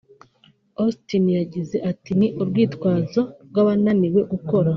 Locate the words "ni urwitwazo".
2.19-3.21